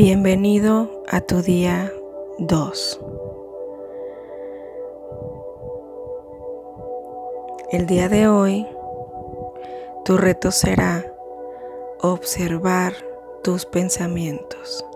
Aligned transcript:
Bienvenido 0.00 1.02
a 1.08 1.20
tu 1.22 1.42
día 1.42 1.92
2. 2.38 3.00
El 7.72 7.86
día 7.88 8.08
de 8.08 8.28
hoy, 8.28 8.64
tu 10.04 10.16
reto 10.16 10.52
será 10.52 11.04
observar 12.00 12.92
tus 13.42 13.66
pensamientos. 13.66 14.86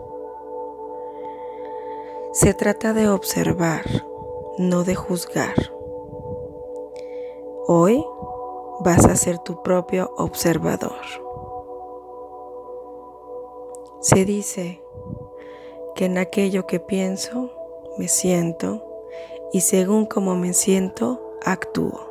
Se 2.32 2.54
trata 2.54 2.92
de 2.92 3.08
observar, 3.08 3.82
no 4.56 4.84
de 4.84 4.94
juzgar. 4.94 5.56
Hoy 7.66 8.06
vas 8.78 9.04
a 9.06 9.16
ser 9.16 9.40
tu 9.40 9.64
propio 9.64 10.12
observador. 10.16 11.02
Se 14.00 14.24
dice 14.24 14.81
que 15.94 16.06
en 16.06 16.18
aquello 16.18 16.66
que 16.66 16.80
pienso, 16.80 17.52
me 17.98 18.08
siento 18.08 18.84
y 19.52 19.60
según 19.60 20.06
como 20.06 20.34
me 20.34 20.54
siento, 20.54 21.36
actúo. 21.42 22.08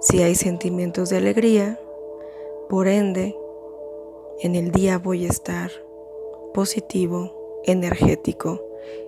Si 0.00 0.22
hay 0.22 0.34
sentimientos 0.34 1.10
de 1.10 1.16
alegría, 1.16 1.80
por 2.68 2.88
ende, 2.88 3.36
en 4.40 4.54
el 4.54 4.70
día 4.70 4.98
voy 4.98 5.26
a 5.26 5.28
estar 5.28 5.70
positivo, 6.52 7.62
energético 7.64 8.62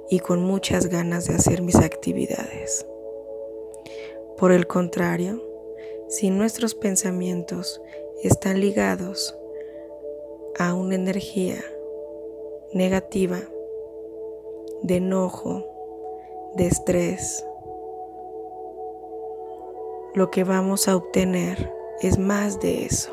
y 0.09 0.21
con 0.21 0.43
muchas 0.43 0.87
ganas 0.87 1.27
de 1.27 1.35
hacer 1.35 1.63
mis 1.63 1.77
actividades. 1.77 2.87
Por 4.37 4.53
el 4.53 4.67
contrario, 4.67 5.43
si 6.09 6.31
nuestros 6.31 6.75
pensamientos 6.75 7.81
están 8.23 8.61
ligados 8.61 9.37
a 10.59 10.75
una 10.75 10.95
energía 10.95 11.63
negativa, 12.73 13.39
de 14.83 14.97
enojo, 14.97 15.65
de 16.55 16.67
estrés, 16.67 17.45
lo 20.15 20.31
que 20.31 20.45
vamos 20.45 20.89
a 20.89 20.97
obtener 20.97 21.73
es 22.01 22.19
más 22.19 22.61
de 22.61 22.85
eso. 22.87 23.13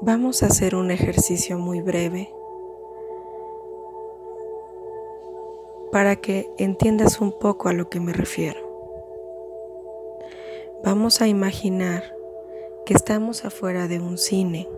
Vamos 0.00 0.42
a 0.42 0.46
hacer 0.46 0.74
un 0.74 0.90
ejercicio 0.90 1.56
muy 1.58 1.80
breve 1.80 2.34
para 5.90 6.16
que 6.16 6.50
entiendas 6.58 7.20
un 7.20 7.30
poco 7.38 7.68
a 7.68 7.72
lo 7.72 7.88
que 7.88 8.00
me 8.00 8.12
refiero. 8.12 8.63
Vamos 10.84 11.22
a 11.22 11.26
imaginar 11.26 12.14
que 12.84 12.92
estamos 12.92 13.46
afuera 13.46 13.88
de 13.88 14.00
un 14.00 14.18
cine. 14.18 14.68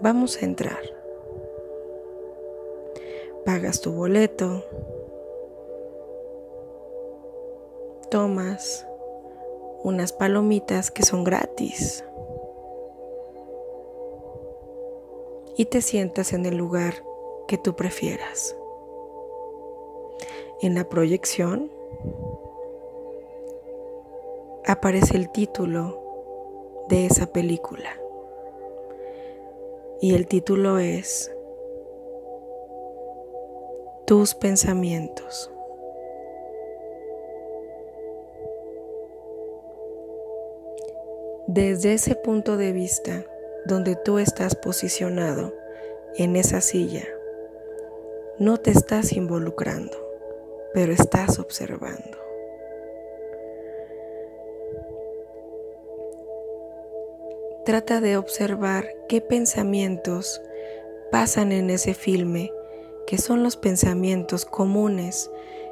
Vamos 0.00 0.40
a 0.40 0.44
entrar. 0.44 0.78
Pagas 3.44 3.80
tu 3.80 3.90
boleto. 3.90 4.64
Tomas 8.12 8.86
unas 9.82 10.12
palomitas 10.12 10.92
que 10.92 11.02
son 11.02 11.24
gratis. 11.24 12.04
Y 15.56 15.64
te 15.64 15.82
sientas 15.82 16.32
en 16.32 16.46
el 16.46 16.56
lugar 16.56 16.94
que 17.48 17.58
tú 17.58 17.74
prefieras. 17.74 18.54
En 20.60 20.76
la 20.76 20.88
proyección 20.88 21.72
aparece 24.66 25.16
el 25.16 25.30
título 25.30 26.84
de 26.88 27.06
esa 27.06 27.26
película. 27.26 27.98
Y 30.00 30.14
el 30.14 30.26
título 30.26 30.78
es 30.78 31.32
Tus 34.06 34.34
pensamientos. 34.34 35.50
Desde 41.46 41.94
ese 41.94 42.14
punto 42.14 42.56
de 42.56 42.72
vista 42.72 43.24
donde 43.66 43.96
tú 43.96 44.18
estás 44.18 44.54
posicionado 44.54 45.52
en 46.16 46.36
esa 46.36 46.60
silla, 46.60 47.04
no 48.38 48.56
te 48.58 48.70
estás 48.70 49.12
involucrando, 49.12 49.96
pero 50.72 50.92
estás 50.92 51.38
observando. 51.38 52.21
Trata 57.64 58.00
de 58.00 58.16
observar 58.16 58.88
qué 59.08 59.20
pensamientos 59.20 60.42
pasan 61.12 61.52
en 61.52 61.70
ese 61.70 61.94
filme, 61.94 62.50
que 63.06 63.18
son 63.18 63.44
los 63.44 63.56
pensamientos 63.56 64.44
comunes 64.44 65.30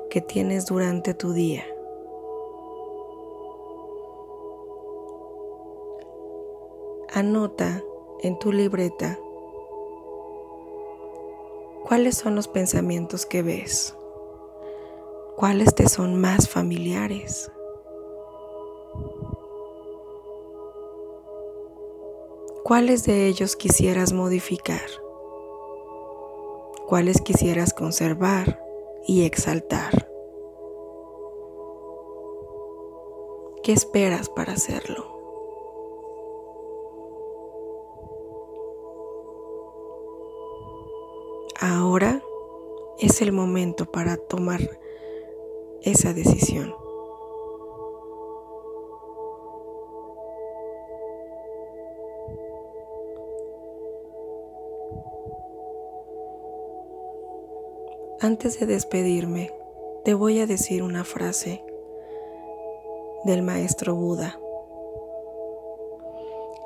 que 0.09 0.21
tienes 0.21 0.67
durante 0.67 1.15
tu 1.15 1.33
día. 1.33 1.65
Anota 7.13 7.83
en 8.23 8.39
tu 8.39 8.53
libreta 8.53 9.19
cuáles 11.89 12.17
son 12.17 12.37
los 12.37 12.47
pensamientos 12.47 13.27
que 13.27 13.43
ves, 13.43 13.97
cuáles 15.35 15.75
te 15.75 15.89
son 15.89 16.21
más 16.21 16.49
familiares. 16.49 17.51
¿Cuáles 22.71 23.03
de 23.03 23.27
ellos 23.27 23.57
quisieras 23.57 24.13
modificar? 24.13 24.89
¿Cuáles 26.87 27.21
quisieras 27.21 27.75
conservar 27.75 28.63
y 29.09 29.25
exaltar? 29.25 30.09
¿Qué 33.65 33.73
esperas 33.73 34.29
para 34.29 34.53
hacerlo? 34.53 35.05
Ahora 41.61 42.23
es 43.01 43.21
el 43.21 43.33
momento 43.33 43.87
para 43.87 44.17
tomar 44.17 44.61
esa 45.83 46.13
decisión. 46.13 46.73
Antes 58.23 58.61
de 58.61 58.67
despedirme, 58.67 59.51
te 60.05 60.13
voy 60.13 60.41
a 60.41 60.47
decir 60.47 60.83
una 60.83 61.05
frase 61.05 61.65
del 63.25 63.41
maestro 63.41 63.95
Buda. 63.95 64.39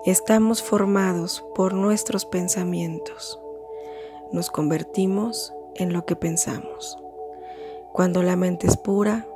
Estamos 0.04 0.64
formados 0.64 1.44
por 1.54 1.72
nuestros 1.72 2.26
pensamientos. 2.26 3.40
Nos 4.32 4.50
convertimos 4.50 5.54
en 5.76 5.92
lo 5.92 6.04
que 6.04 6.16
pensamos. 6.16 6.98
Cuando 7.92 8.24
la 8.24 8.34
mente 8.34 8.66
es 8.66 8.76
pura, 8.76 9.28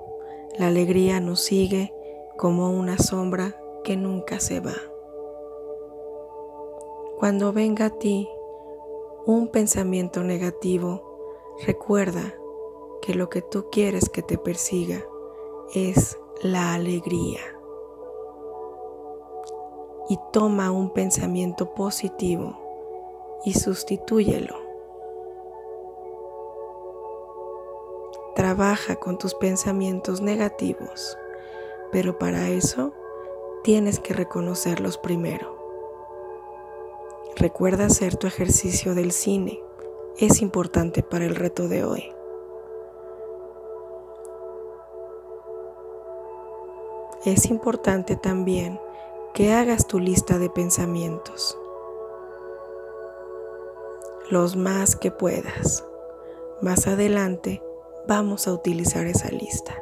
la 0.59 0.67
alegría 0.67 1.21
nos 1.21 1.39
sigue 1.39 1.95
como 2.37 2.73
una 2.73 2.99
sombra 2.99 3.55
que 3.85 3.97
nunca 3.97 4.41
se 4.41 4.59
va. 4.59 4.75
Cuando 7.21 7.53
venga 7.53 7.87
a 7.87 7.91
ti 7.91 8.29
un 9.25 9.47
pensamiento 9.47 10.25
negativo, 10.25 11.08
Recuerda 11.67 12.35
que 13.03 13.15
lo 13.15 13.29
que 13.29 13.43
tú 13.43 13.67
quieres 13.71 14.09
que 14.09 14.23
te 14.23 14.39
persiga 14.39 15.05
es 15.75 16.17
la 16.41 16.75
alegría. 16.75 17.41
Y 20.09 20.19
toma 20.33 20.71
un 20.71 20.93
pensamiento 20.93 21.75
positivo 21.75 22.57
y 23.45 23.55
sustitúyelo. 23.55 24.55
Trabaja 28.37 28.95
con 28.97 29.19
tus 29.19 29.35
pensamientos 29.35 30.21
negativos, 30.21 31.19
pero 31.91 32.19
para 32.21 32.51
eso 32.51 32.93
tienes 33.65 33.99
que 33.99 34.15
reconocerlos 34.15 34.97
primero. 34.97 35.59
Recuerda 37.35 37.87
hacer 37.87 38.17
tu 38.17 38.29
ejercicio 38.29 38.95
del 38.95 39.11
cine 39.11 39.61
es 40.19 40.43
importante 40.43 41.05
para 41.05 41.25
el 41.27 41.37
reto 41.37 41.69
de 41.69 41.85
hoy. 41.85 42.13
Es 47.25 47.47
importante 47.47 48.17
también 48.17 48.81
que 49.33 49.53
hagas 49.53 49.87
tu 49.87 50.01
lista 50.01 50.39
de 50.39 50.51
pensamientos, 50.51 51.57
los 54.29 54.57
más 54.57 54.97
que 54.97 55.13
puedas. 55.13 55.85
Más 56.63 56.89
adelante 56.89 57.63
vamos 58.09 58.49
a 58.49 58.53
utilizar 58.53 59.07
esa 59.07 59.29
lista. 59.29 59.81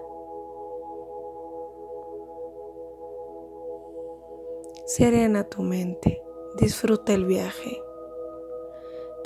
Serena 4.84 5.44
tu 5.44 5.62
mente, 5.62 6.22
disfruta 6.58 7.14
el 7.14 7.24
viaje. 7.24 7.85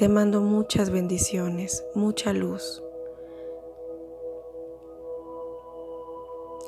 Te 0.00 0.08
mando 0.08 0.41
muchas 0.41 0.88
bendiciones, 0.88 1.85
mucha 1.94 2.32
luz. 2.32 2.82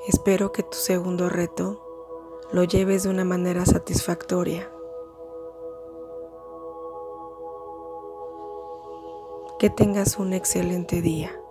Espero 0.07 0.53
que 0.53 0.63
tu 0.63 0.77
segundo 0.77 1.31
reto 1.31 1.81
lo 2.53 2.65
lleves 2.65 3.05
de 3.05 3.09
una 3.09 3.25
manera 3.25 3.65
satisfactoria. 3.65 4.71
Que 9.59 9.71
tengas 9.71 10.19
un 10.19 10.35
excelente 10.35 11.01
día. 11.01 11.42